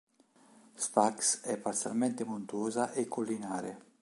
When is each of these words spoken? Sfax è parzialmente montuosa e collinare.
Sfax 0.73 1.41
è 1.43 1.57
parzialmente 1.59 2.23
montuosa 2.23 2.91
e 2.93 3.07
collinare. 3.07 3.83